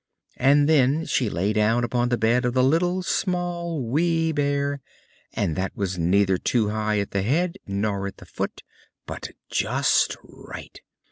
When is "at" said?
6.97-7.11, 8.07-8.17